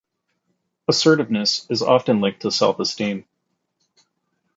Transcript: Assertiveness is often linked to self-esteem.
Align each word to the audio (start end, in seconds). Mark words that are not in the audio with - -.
Assertiveness 0.87 1.67
is 1.69 1.83
often 1.83 2.21
linked 2.21 2.41
to 2.41 2.49
self-esteem. 2.49 3.23